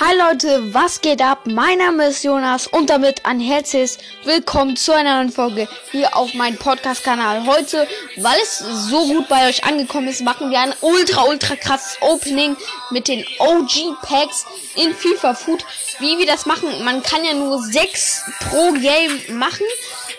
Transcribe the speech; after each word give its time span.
Hi 0.00 0.12
Leute, 0.16 0.74
was 0.74 1.00
geht 1.02 1.22
ab? 1.22 1.42
Mein 1.46 1.78
Name 1.78 2.08
ist 2.08 2.24
Jonas 2.24 2.66
und 2.66 2.90
damit 2.90 3.24
ein 3.24 3.38
herzliches 3.38 3.98
Willkommen 4.24 4.76
zu 4.76 4.92
einer 4.92 5.18
neuen 5.18 5.30
Folge 5.30 5.68
hier 5.92 6.16
auf 6.16 6.34
meinem 6.34 6.56
Podcast-Kanal. 6.56 7.46
Heute, 7.46 7.86
weil 8.16 8.36
es 8.42 8.58
so 8.58 9.06
gut 9.06 9.28
bei 9.28 9.48
euch 9.48 9.62
angekommen 9.62 10.08
ist, 10.08 10.22
machen 10.22 10.50
wir 10.50 10.58
ein 10.58 10.74
ultra, 10.80 11.22
ultra 11.22 11.54
krasses 11.54 11.96
Opening 12.00 12.56
mit 12.90 13.06
den 13.06 13.24
OG-Packs 13.38 14.46
in 14.74 14.92
FIFA 14.92 15.34
Food. 15.34 15.64
Wie 16.00 16.18
wir 16.18 16.26
das 16.26 16.44
machen, 16.44 16.82
man 16.82 17.00
kann 17.04 17.24
ja 17.24 17.32
nur 17.32 17.62
sechs 17.62 18.24
pro 18.40 18.72
Game 18.72 19.38
machen. 19.38 19.64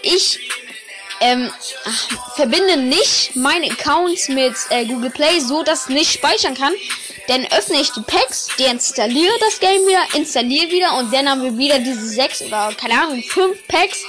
Ich 0.03 0.39
ähm, 1.19 1.51
verbinde 2.35 2.77
nicht 2.77 3.35
meine 3.35 3.69
Accounts 3.71 4.29
mit 4.29 4.55
äh, 4.69 4.85
Google 4.85 5.09
Play, 5.09 5.41
so 5.41 5.63
dass 5.63 5.81
es 5.81 5.89
nicht 5.89 6.13
speichern 6.13 6.55
kann. 6.55 6.73
Dann 7.27 7.45
öffne 7.45 7.81
ich 7.81 7.91
die 7.91 8.01
Packs, 8.01 8.49
deinstalliere 8.57 9.33
das 9.39 9.59
Game 9.59 9.81
wieder, 9.87 10.03
installiere 10.13 10.71
wieder 10.71 10.97
und 10.97 11.13
dann 11.13 11.29
haben 11.29 11.41
wir 11.41 11.57
wieder 11.57 11.79
diese 11.79 12.07
sechs 12.07 12.41
oder 12.41 12.71
keine 12.77 13.01
Ahnung, 13.01 13.23
fünf 13.23 13.67
Packs. 13.67 14.03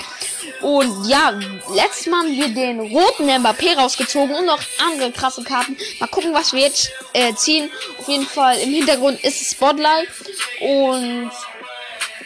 Und 0.61 1.09
ja, 1.09 1.39
letztes 1.75 2.07
Mal 2.07 2.21
haben 2.21 2.37
wir 2.37 2.49
den 2.49 2.81
roten 2.81 3.29
Mbappé 3.29 3.77
rausgezogen 3.77 4.35
und 4.35 4.47
noch 4.47 4.61
andere 4.87 5.11
krasse 5.13 5.43
Karten. 5.43 5.77
Mal 5.99 6.07
gucken, 6.09 6.33
was 6.35 6.53
wir 6.53 6.61
jetzt 6.61 6.91
äh, 7.13 7.35
ziehen. 7.35 7.71
Auf 7.99 8.09
jeden 8.09 8.27
Fall 8.27 8.59
im 8.59 8.71
Hintergrund 8.71 9.23
ist 9.23 9.43
es 9.43 9.51
Spotlight. 9.53 10.09
Und 10.61 11.31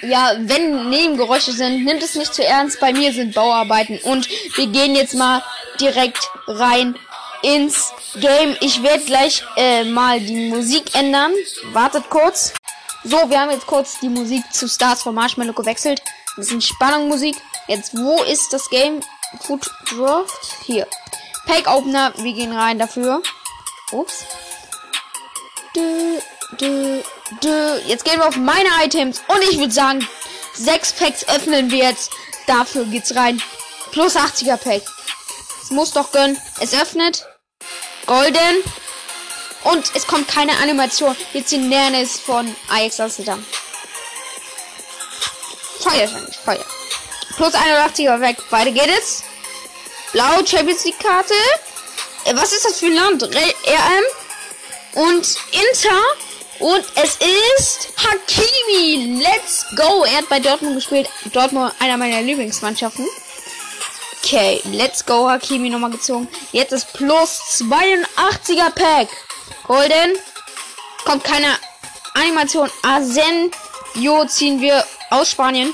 ja, 0.02 0.34
wenn 0.38 0.88
Nebengeräusche 0.88 1.52
sind, 1.52 1.84
nimmt 1.84 2.02
es 2.02 2.14
nicht 2.14 2.32
zu 2.32 2.44
ernst. 2.44 2.80
Bei 2.80 2.92
mir 2.92 3.12
sind 3.12 3.34
Bauarbeiten 3.34 3.98
und 3.98 4.28
wir 4.56 4.66
gehen 4.66 4.94
jetzt 4.94 5.14
mal 5.14 5.42
direkt 5.80 6.28
rein 6.46 6.96
ins 7.42 7.92
Game. 8.16 8.56
Ich 8.60 8.82
werde 8.82 9.04
gleich 9.04 9.44
äh, 9.56 9.84
mal 9.84 10.20
die 10.20 10.48
Musik 10.48 10.94
ändern. 10.94 11.32
Wartet 11.72 12.08
kurz. 12.10 12.52
So, 13.04 13.16
wir 13.30 13.40
haben 13.40 13.50
jetzt 13.50 13.66
kurz 13.66 13.98
die 14.00 14.08
Musik 14.08 14.42
zu 14.52 14.68
Stars 14.68 15.02
von 15.02 15.14
Marshmallow 15.14 15.54
gewechselt. 15.54 16.02
Ein 16.36 16.40
bisschen 16.42 16.60
Spannung 16.60 17.10
Jetzt, 17.66 17.96
wo 17.96 18.22
ist 18.24 18.52
das 18.52 18.68
Game? 18.68 19.00
Food 19.40 19.70
Draft? 19.90 20.56
Hier. 20.64 20.86
Pack 21.46 21.66
Opener. 21.66 22.12
Wir 22.16 22.32
gehen 22.32 22.52
rein 22.52 22.78
dafür. 22.78 23.22
Ups. 23.92 24.24
Dö, 25.74 26.18
dö, 26.60 27.00
dö. 27.42 27.76
Jetzt 27.86 28.04
gehen 28.04 28.18
wir 28.18 28.28
auf 28.28 28.36
meine 28.36 28.68
Items. 28.84 29.22
Und 29.28 29.42
ich 29.50 29.58
würde 29.58 29.72
sagen, 29.72 30.06
sechs 30.54 30.92
Packs 30.92 31.26
öffnen 31.28 31.70
wir 31.70 31.78
jetzt. 31.78 32.10
Dafür 32.46 32.84
geht's 32.84 33.14
rein. 33.14 33.40
Plus 33.92 34.16
80er 34.16 34.56
Pack. 34.56 34.82
Es 35.62 35.70
muss 35.70 35.92
doch 35.92 36.12
gönnen. 36.12 36.40
Es 36.60 36.74
öffnet. 36.74 37.24
Golden. 38.10 38.64
Und 39.62 39.92
es 39.94 40.04
kommt 40.04 40.26
keine 40.26 40.56
Animation. 40.58 41.14
Jetzt 41.32 41.52
die 41.52 41.58
Nähernis 41.58 42.18
von 42.18 42.56
Ajax 42.68 42.98
Amsterdam. 42.98 43.46
Feuer 45.78 46.00
wahrscheinlich. 46.00 46.36
Feuer. 46.38 46.64
Plus 47.36 47.54
81er 47.54 48.20
weg. 48.20 48.38
Beide 48.50 48.72
geht 48.72 48.90
es. 48.98 49.22
Blau 50.10 50.44
Champions 50.44 50.84
League 50.84 50.98
Karte. 50.98 51.34
Äh, 52.24 52.34
was 52.34 52.52
ist 52.52 52.64
das 52.64 52.80
für 52.80 52.86
ein 52.86 52.96
Land? 52.96 53.22
RM 53.22 54.04
und 54.94 55.36
Inter. 55.52 56.02
Und 56.58 56.84
es 56.96 57.16
ist 57.16 57.92
Hakimi. 57.96 59.22
Let's 59.22 59.66
go. 59.76 60.02
Er 60.02 60.18
hat 60.18 60.28
bei 60.28 60.40
Dortmund 60.40 60.74
gespielt. 60.74 61.08
Dortmund 61.32 61.72
einer 61.78 61.96
meiner 61.96 62.22
Lieblingsmannschaften. 62.22 63.06
Okay, 64.22 64.60
let's 64.72 65.04
go. 65.04 65.28
Hakimi 65.28 65.70
nochmal 65.70 65.90
gezogen. 65.90 66.28
Jetzt 66.52 66.72
ist 66.72 66.92
plus 66.92 67.40
82er 67.60 68.70
Pack. 68.70 69.08
Golden. 69.66 70.16
Kommt 71.04 71.24
keine 71.24 71.58
Animation. 72.14 72.70
Asenjo 72.82 74.26
ziehen 74.26 74.60
wir 74.60 74.84
aus 75.10 75.30
Spanien. 75.30 75.72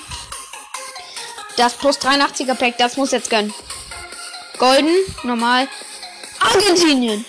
Das 1.56 1.74
plus 1.74 1.98
83er 1.98 2.54
Pack, 2.54 2.78
das 2.78 2.96
muss 2.96 3.12
jetzt 3.12 3.30
gönnen. 3.30 3.52
Golden, 4.58 4.94
normal. 5.22 5.68
Argentinien. 6.40 7.24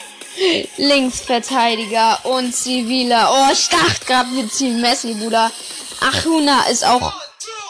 Linksverteidiger 0.77 2.19
und 2.25 2.53
ziviler. 2.53 3.29
Oh, 3.31 3.51
ich 3.51 3.69
dachte 3.69 4.05
gerade, 4.05 4.31
wir 4.33 4.49
ziehen 4.49 4.81
Messi, 4.81 5.13
Bruder. 5.13 5.51
Achuna 5.99 6.67
ist 6.67 6.85
auch 6.85 7.11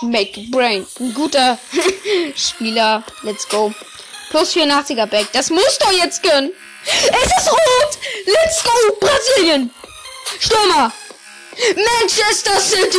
Make 0.02 0.47
Brain. 0.52 0.85
Ein 1.00 1.13
guter 1.13 1.58
Spieler. 2.35 3.03
Let's 3.24 3.47
go. 3.47 3.74
Plus 4.30 4.53
84er 4.53 5.06
Back. 5.06 5.28
Das 5.34 5.50
muss 5.50 5.78
doch 5.80 5.91
jetzt 5.91 6.22
gönnen. 6.24 6.52
Es 6.85 7.44
ist 7.44 7.52
rot. 7.52 7.97
Let's 8.25 8.63
go. 8.63 8.72
Brasilien. 9.00 9.72
Stürmer. 10.40 10.91
Manchester 11.75 12.59
City. 12.59 12.97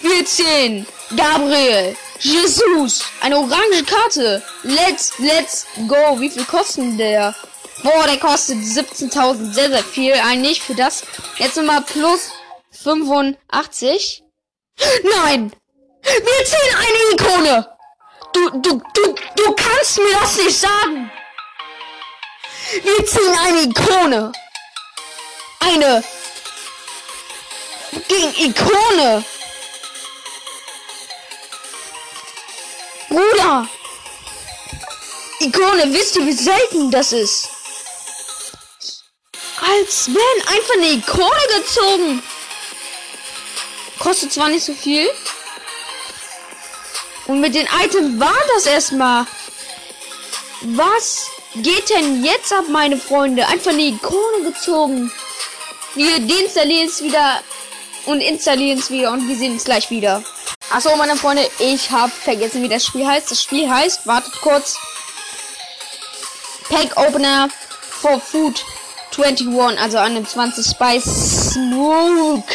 Wir 0.00 0.24
ziehen 0.24 0.86
Gabriel. 1.16 1.96
Jesus. 2.20 3.04
Eine 3.20 3.38
orange 3.38 3.84
Karte. 3.84 4.42
Let's, 4.62 5.12
let's 5.18 5.66
go. 5.86 6.18
Wie 6.18 6.30
viel 6.30 6.44
kostet 6.44 6.98
der? 6.98 7.34
Boah, 7.82 8.06
der 8.06 8.18
kostet 8.18 8.58
17.000. 8.58 9.52
Sehr, 9.52 9.70
sehr 9.70 9.84
viel 9.84 10.14
eigentlich 10.14 10.62
für 10.62 10.74
das. 10.74 11.02
Jetzt 11.38 11.56
nochmal 11.56 11.82
plus 11.82 12.30
85. 12.86 14.22
Nein! 15.02 15.52
Wir 16.02 16.44
ziehen 16.44 16.76
eine 16.76 17.14
Ikone! 17.14 17.76
Du, 18.32 18.50
du, 18.60 18.80
du, 18.94 19.14
du 19.34 19.54
kannst 19.54 19.98
mir 19.98 20.12
das 20.20 20.36
nicht 20.36 20.56
sagen! 20.56 21.10
Wir 22.84 23.06
ziehen 23.06 23.38
eine 23.38 23.62
Ikone! 23.62 24.32
Eine 25.58 26.04
gegen 28.06 28.50
Ikone! 28.50 29.24
Bruder! 33.08 33.68
Ikone, 35.40 35.92
wisst 35.92 36.16
ihr, 36.16 36.26
wie 36.26 36.32
selten 36.32 36.90
das 36.92 37.12
ist? 37.12 37.48
Als 39.60 40.08
wenn 40.08 40.48
einfach 40.54 40.74
eine 40.74 40.92
Ikone 40.92 41.46
gezogen. 41.56 42.22
Kostet 44.06 44.32
zwar 44.32 44.48
nicht 44.48 44.64
so 44.64 44.72
viel. 44.72 45.10
Und 47.26 47.40
mit 47.40 47.56
den 47.56 47.66
Items 47.82 48.20
war 48.20 48.38
das 48.54 48.66
erstmal. 48.66 49.26
Was 50.62 51.26
geht 51.56 51.90
denn 51.90 52.24
jetzt 52.24 52.52
ab, 52.52 52.66
meine 52.68 52.98
Freunde? 52.98 53.44
Einfach 53.48 53.72
eine 53.72 53.82
Ikone 53.82 54.44
gezogen. 54.44 55.10
Wir 55.96 56.20
deinstallieren 56.20 56.86
es 56.86 57.02
wieder 57.02 57.40
und 58.04 58.20
installieren 58.20 58.78
es 58.78 58.92
wieder 58.92 59.10
und 59.10 59.26
wir 59.26 59.34
sehen 59.34 59.56
es 59.56 59.64
gleich 59.64 59.90
wieder. 59.90 60.22
Achso, 60.70 60.94
meine 60.94 61.16
Freunde, 61.16 61.44
ich 61.58 61.90
habe 61.90 62.12
vergessen, 62.12 62.62
wie 62.62 62.68
das 62.68 62.86
Spiel 62.86 63.04
heißt. 63.04 63.28
Das 63.32 63.42
Spiel 63.42 63.68
heißt, 63.68 64.06
wartet 64.06 64.40
kurz. 64.40 64.78
Pack 66.68 66.96
Opener 66.96 67.48
for 67.90 68.20
Food 68.20 68.64
21, 69.18 69.80
also 69.80 69.98
21 69.98 70.64
Spice 70.64 71.54
Smoke 71.54 72.54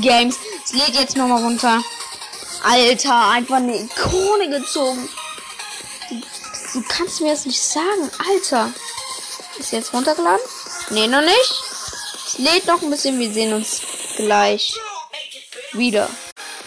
Games. 0.00 0.38
Lädt 0.76 0.94
jetzt 0.94 1.16
nochmal 1.16 1.42
runter. 1.42 1.82
Alter, 2.62 3.28
einfach 3.30 3.56
eine 3.56 3.80
Ikone 3.80 4.50
gezogen. 4.50 5.08
Du, 6.10 6.20
du 6.74 6.84
kannst 6.86 7.22
mir 7.22 7.30
das 7.30 7.46
nicht 7.46 7.62
sagen, 7.62 8.10
Alter. 8.28 8.74
Ist 9.58 9.72
jetzt 9.72 9.94
runtergeladen? 9.94 10.44
Nee, 10.90 11.06
noch 11.06 11.22
nicht. 11.22 11.62
Es 12.26 12.38
lädt 12.38 12.66
noch 12.66 12.82
ein 12.82 12.90
bisschen. 12.90 13.18
Wir 13.18 13.32
sehen 13.32 13.54
uns 13.54 13.80
gleich 14.16 14.74
wieder. 15.72 16.10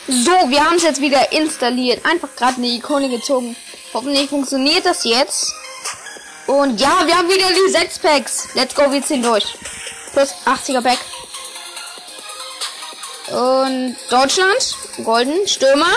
So, 0.08 0.32
wir 0.50 0.66
haben 0.66 0.78
es 0.78 0.84
jetzt 0.84 1.02
wieder 1.02 1.32
installiert. 1.32 2.04
Einfach 2.04 2.36
gerade 2.36 2.56
eine 2.56 2.68
Ikone 2.68 3.10
gezogen. 3.10 3.56
Hoffentlich 3.94 4.28
funktioniert 4.28 4.88
das 4.88 5.04
jetzt. 5.04 5.54
Und 6.48 6.82
ja, 6.82 7.06
wir 7.06 7.16
haben 7.16 7.30
wieder 7.30 7.48
die 7.54 7.72
6 7.72 8.00
Packs. 8.00 8.48
Let's 8.56 8.74
go, 8.74 8.92
wir 8.92 9.04
ziehen 9.04 9.22
durch. 9.22 9.46
Plus 10.14 10.34
80er 10.48 10.82
Pack. 10.82 10.98
Und 13.32 13.96
Deutschland. 14.10 14.76
Golden. 15.04 15.48
Stürmer. 15.48 15.92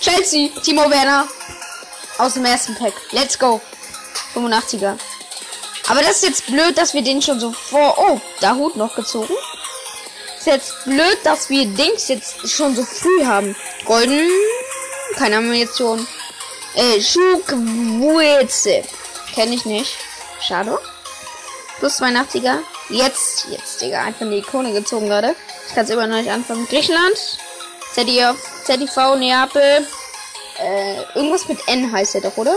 Chelsea. 0.00 0.50
Timo 0.62 0.90
Werner. 0.90 1.28
Aus 2.18 2.34
dem 2.34 2.44
ersten 2.44 2.74
Pack. 2.74 2.94
Let's 3.10 3.38
go. 3.38 3.60
85er. 4.34 4.98
Aber 5.88 6.02
das 6.02 6.16
ist 6.16 6.24
jetzt 6.24 6.46
blöd, 6.46 6.76
dass 6.76 6.94
wir 6.94 7.02
den 7.02 7.22
schon 7.22 7.40
so 7.40 7.52
vor... 7.52 7.96
Oh, 7.98 8.20
da 8.40 8.54
Hut 8.54 8.76
noch 8.76 8.94
gezogen. 8.94 9.34
Ist 10.38 10.46
jetzt 10.46 10.84
blöd, 10.84 11.18
dass 11.24 11.48
wir 11.48 11.66
Dings 11.66 12.08
jetzt 12.08 12.48
schon 12.48 12.76
so 12.76 12.84
früh 12.84 13.24
haben. 13.24 13.56
Golden. 13.84 14.28
Keine 15.16 15.38
Animation. 15.38 16.06
Äh, 16.74 17.00
Schukwueze. 17.00 18.82
Kenne 19.34 19.54
ich 19.54 19.64
nicht. 19.64 19.96
Schade. 20.40 20.78
Plus 21.78 22.00
82er. 22.00 22.58
Jetzt, 22.90 23.46
jetzt, 23.50 23.80
Digga. 23.80 24.02
Einfach 24.02 24.22
eine 24.22 24.36
Ikone 24.36 24.72
gezogen 24.72 25.08
gerade. 25.08 25.34
Ich 25.68 25.74
kann 25.74 25.84
es 25.84 25.90
immer 25.90 26.06
noch 26.06 26.16
nicht 26.16 26.30
anfangen. 26.30 26.66
Griechenland. 26.66 27.16
ZDF, 27.92 28.36
ZDV, 28.64 29.16
Neapel. 29.16 29.86
Äh, 30.60 31.02
irgendwas 31.14 31.48
mit 31.48 31.58
N 31.68 31.92
heißt 31.92 32.16
er 32.16 32.22
doch, 32.22 32.36
oder? 32.36 32.54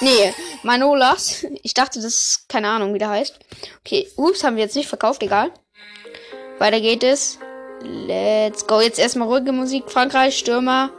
Nee, 0.00 0.34
Manolas. 0.62 1.44
Ich 1.62 1.74
dachte, 1.74 2.00
das 2.00 2.14
ist 2.14 2.48
keine 2.48 2.68
Ahnung, 2.68 2.94
wie 2.94 2.98
der 2.98 3.10
heißt. 3.10 3.38
Okay, 3.80 4.08
ups, 4.16 4.42
haben 4.42 4.56
wir 4.56 4.64
jetzt 4.64 4.76
nicht 4.76 4.88
verkauft, 4.88 5.22
egal. 5.22 5.50
Weiter 6.58 6.80
geht 6.80 7.04
es. 7.04 7.38
Let's 7.82 8.66
go. 8.66 8.80
Jetzt 8.80 8.98
erstmal 8.98 9.28
ruhige 9.28 9.52
Musik. 9.52 9.90
Frankreich, 9.90 10.38
Stürmer. 10.38 10.90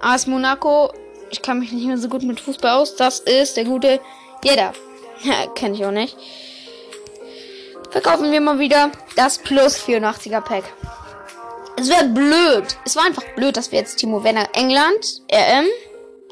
AS 0.00 0.26
Monaco. 0.26 0.92
Ich 1.30 1.40
kann 1.40 1.60
mich 1.60 1.72
nicht 1.72 1.86
mehr 1.86 1.96
so 1.98 2.08
gut 2.08 2.22
mit 2.22 2.40
Fußball 2.40 2.72
aus. 2.72 2.96
Das 2.96 3.20
ist 3.20 3.56
der 3.56 3.64
gute 3.64 4.00
Jeder. 4.44 4.72
Ja, 5.22 5.46
kenne 5.54 5.76
ich 5.76 5.84
auch 5.84 5.92
nicht. 5.92 6.16
Verkaufen 7.92 8.32
wir 8.32 8.40
mal 8.40 8.58
wieder 8.58 8.90
das 9.16 9.38
Plus 9.38 9.76
84er 9.76 10.40
Pack. 10.40 10.64
Es 11.76 11.88
wäre 11.90 12.04
blöd. 12.04 12.76
Es 12.86 12.96
war 12.96 13.04
einfach 13.04 13.24
blöd, 13.36 13.56
dass 13.56 13.70
wir 13.70 13.78
jetzt 13.78 13.96
Timo 13.96 14.24
Werner 14.24 14.48
England, 14.54 15.20
RM, 15.30 15.66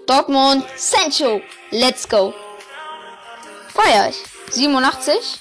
Dortmund, 0.06 0.64
Sancho. 0.76 1.42
Let's 1.70 2.08
go. 2.08 2.32
Feier 3.74 4.08
ich. 4.08 4.16
87. 4.54 5.40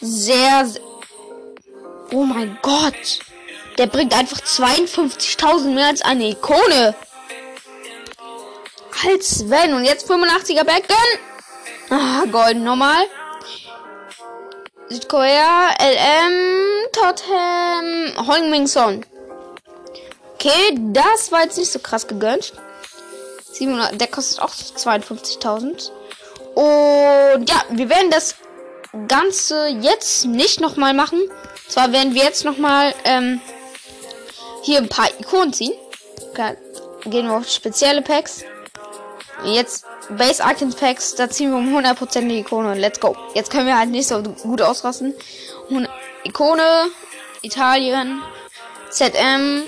Sehr, 0.00 0.66
sehr. 0.66 0.82
Oh 2.12 2.24
mein 2.24 2.58
Gott. 2.62 3.20
Der 3.78 3.86
bringt 3.86 4.16
einfach 4.16 4.38
52.000 4.40 5.74
mehr 5.74 5.88
als 5.88 6.00
eine 6.00 6.30
Ikone. 6.30 6.94
Als 9.06 9.50
wenn. 9.50 9.74
Und 9.74 9.84
jetzt 9.84 10.10
85er 10.10 10.64
Backgun. 10.64 10.96
Ah, 11.90 12.24
golden 12.30 12.64
nochmal. 12.64 13.06
Südkorea, 14.88 15.70
LM, 15.80 16.86
Tottenham, 16.92 18.26
Heung-Min 18.28 18.66
Son. 18.66 19.04
Okay, 20.34 20.78
das 20.92 21.32
war 21.32 21.42
jetzt 21.42 21.58
nicht 21.58 21.72
so 21.72 21.78
krass 21.78 22.06
gegönnt. 22.06 22.52
700, 23.52 24.00
der 24.00 24.06
kostet 24.08 24.40
auch 24.40 24.50
52.000. 24.50 25.90
Und 26.54 27.50
ja, 27.50 27.64
wir 27.70 27.88
werden 27.88 28.10
das 28.10 28.36
Ganze 29.08 29.68
jetzt 29.68 30.24
nicht 30.26 30.60
nochmal 30.60 30.94
machen. 30.94 31.20
Zwar 31.68 31.92
werden 31.92 32.14
wir 32.14 32.22
jetzt 32.22 32.44
nochmal 32.44 32.94
ähm, 33.04 33.40
hier 34.62 34.78
ein 34.78 34.88
paar 34.88 35.08
Ikonen 35.18 35.52
ziehen. 35.52 35.74
Okay. 36.30 36.56
Gehen 37.04 37.28
wir 37.28 37.36
auf 37.36 37.48
spezielle 37.48 38.02
Packs. 38.02 38.44
Jetzt 39.44 39.84
Base 40.10 40.42
Icons 40.42 40.76
Packs, 40.76 41.14
da 41.14 41.28
ziehen 41.28 41.50
wir 41.50 41.58
um 41.58 41.76
100% 41.76 42.28
die 42.28 42.40
Ikone. 42.40 42.74
Let's 42.74 43.00
go. 43.00 43.16
Jetzt 43.34 43.50
können 43.50 43.66
wir 43.66 43.78
halt 43.78 43.90
nicht 43.90 44.06
so 44.06 44.22
gut 44.22 44.62
ausrasten. 44.62 45.14
Ikone, 46.24 46.86
Italien, 47.42 48.22
ZM, 48.90 49.64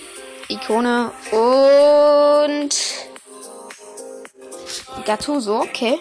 Ikone 0.49 1.11
und 1.33 2.77
Gattuso, 5.05 5.61
okay. 5.61 5.99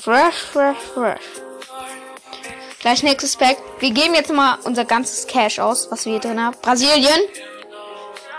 Fresh, 0.00 0.34
fresh, 0.34 0.76
fresh. 0.92 1.22
Gleich 2.80 3.02
nächstes 3.02 3.36
Pack. 3.36 3.56
Wir 3.78 3.90
geben 3.90 4.14
jetzt 4.14 4.30
mal 4.30 4.58
unser 4.64 4.84
ganzes 4.84 5.26
Cash 5.26 5.58
aus, 5.58 5.90
was 5.90 6.04
wir 6.04 6.12
hier 6.12 6.20
drin 6.20 6.42
haben. 6.42 6.56
Brasilien. 6.60 7.20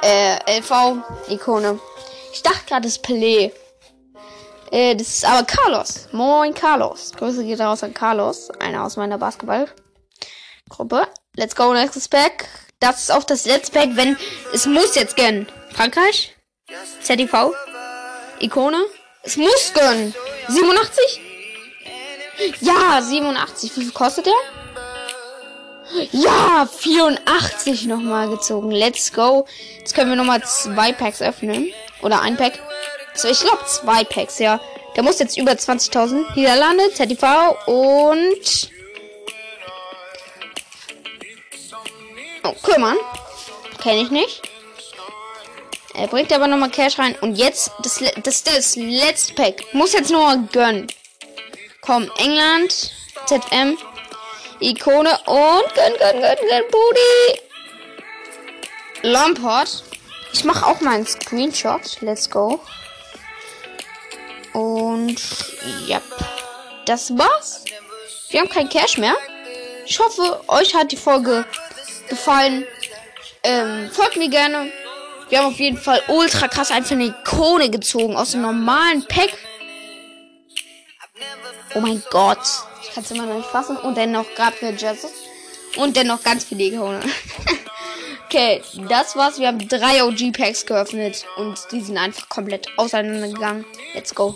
Äh, 0.04 0.60
LV, 0.60 0.98
Ikone. 1.30 1.80
Ich 2.32 2.44
dachte 2.44 2.66
gerade, 2.68 2.84
das 2.84 2.98
ist 2.98 3.06
Pelé. 3.06 3.52
Äh, 4.72 4.96
das 4.96 5.08
ist 5.08 5.26
aber 5.26 5.46
Carlos. 5.46 6.08
Moin, 6.12 6.54
Carlos. 6.54 7.12
Grüße 7.16 7.44
geht 7.44 7.60
raus 7.60 7.84
an 7.84 7.94
Carlos. 7.94 8.50
Einer 8.60 8.84
aus 8.84 8.98
meiner 8.98 9.18
Basketballgruppe. 9.18 11.08
Let's 11.36 11.56
go, 11.56 11.74
nächstes 11.74 12.08
Pack. 12.08 12.48
Das 12.80 13.02
ist 13.04 13.12
auch 13.12 13.24
das 13.24 13.46
letzte 13.46 13.72
Pack, 13.72 13.90
wenn 13.94 14.18
es 14.54 14.66
muss 14.66 14.96
jetzt 14.96 15.16
gönnen. 15.16 15.48
Frankreich. 15.74 16.36
ZTV. 17.02 17.54
Ikone. 18.40 18.84
Es 19.24 19.38
muss 19.38 19.72
gönnen. 19.74 20.14
87? 20.48 21.22
Ja, 22.62 23.02
87. 23.02 23.76
Wie 23.76 23.82
viel 23.82 23.92
kostet 23.92 24.26
der? 24.26 24.34
Ja, 26.12 26.68
84 26.68 27.86
nochmal 27.86 28.30
gezogen. 28.30 28.72
Let's 28.72 29.14
go. 29.14 29.46
Jetzt 29.80 29.94
können 29.94 30.10
wir 30.10 30.18
nochmal 30.18 30.44
zwei 30.44 30.92
Packs 30.92 31.22
öffnen. 31.22 31.72
Oder 32.02 32.22
ein 32.22 32.38
Pack. 32.38 32.60
So, 33.16 33.30
ich 33.30 33.40
glaube 33.40 33.66
zwei 33.66 34.04
Packs, 34.04 34.40
ja. 34.40 34.60
Der 34.96 35.04
muss 35.04 35.20
jetzt 35.20 35.38
über 35.38 35.52
20.000. 35.52 36.36
Niederlande, 36.36 36.92
ZTV 36.94 37.56
und... 37.66 38.72
Oh, 42.44 42.54
kümmern. 42.62 42.98
Kenne 43.82 44.02
ich 44.02 44.12
nicht. 44.12 44.42
Er 45.94 46.08
bringt 46.08 46.32
aber 46.34 46.48
nochmal 46.48 46.70
Cash 46.70 47.00
rein. 47.00 47.16
Und 47.22 47.36
jetzt, 47.36 47.72
das, 47.82 48.04
das, 48.22 48.44
das 48.44 48.76
letzte 48.76 49.34
Pack. 49.34 49.74
Muss 49.74 49.94
jetzt 49.94 50.12
nur 50.12 50.38
gönnen. 50.52 50.88
Komm, 51.82 52.12
England, 52.18 52.92
ZM, 53.26 53.78
Ikone 54.60 55.18
und 55.26 55.74
gönn, 55.74 55.94
gönn, 56.00 56.22
gönn, 56.22 56.38
gönn, 56.50 56.64
Booty. 56.72 57.42
Lampard. 59.04 59.84
Ich 60.34 60.44
mache 60.44 60.66
auch 60.66 60.82
mal 60.82 60.96
einen 60.96 61.08
Screenshot. 61.08 62.02
Let's 62.02 62.30
go. 62.30 62.60
Und 64.56 65.18
ja, 65.86 66.02
das 66.86 67.18
war's. 67.18 67.66
Wir 68.30 68.40
haben 68.40 68.48
kein 68.48 68.70
Cash 68.70 68.98
mehr. 68.98 69.16
Ich 69.86 70.00
hoffe, 70.00 70.42
euch 70.48 70.74
hat 70.74 70.94
die 70.94 70.98
Folge 70.98 71.46
gefallen. 72.08 72.66
Ähm, 73.44 73.90
folgt 73.92 74.16
mir 74.16 74.30
gerne. 74.30 74.72
Wir 75.28 75.40
haben 75.40 75.48
auf 75.48 75.60
jeden 75.60 75.78
Fall 75.78 76.02
ultra 76.08 76.48
krass 76.48 76.72
einfach 76.72 76.92
eine 76.92 77.08
Ikone 77.08 77.70
gezogen 77.70 78.16
aus 78.16 78.32
dem 78.32 78.44
normalen 78.44 79.06
Pack. 79.06 79.34
Oh 81.74 81.82
mein 81.82 82.02
Gott. 82.10 82.40
Ich 82.82 82.94
kann 82.94 83.04
es 83.04 83.12
immer 83.12 83.26
noch 83.26 83.36
nicht 83.36 83.50
fassen. 83.50 83.76
Und 83.76 83.98
dann 83.98 84.14
noch 84.14 84.26
gerade 84.36 84.56
für 84.56 84.70
Jesus. 84.70 85.12
Und 85.76 85.98
dann 85.98 86.08
noch 86.08 86.24
ganz 86.24 86.46
viele 86.46 86.64
Ikone. 86.64 87.02
okay, 88.36 88.62
das 88.90 89.16
war's. 89.16 89.40
Wir 89.40 89.48
haben 89.48 89.68
drei 89.68 90.04
OG-Packs 90.04 90.66
geöffnet. 90.66 91.26
Und 91.38 91.58
die 91.72 91.82
sind 91.82 91.98
einfach 91.98 92.28
komplett 92.30 92.68
auseinandergegangen. 92.78 93.66
Let's 93.94 94.14
go. 94.14 94.36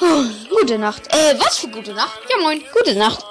Oh, 0.00 0.24
gute 0.50 0.78
Nacht. 0.78 1.06
Äh, 1.08 1.38
was 1.38 1.58
für 1.58 1.68
gute 1.68 1.94
Nacht? 1.94 2.18
Ja, 2.28 2.36
moin. 2.42 2.62
Gute 2.72 2.94
Nacht. 2.96 3.24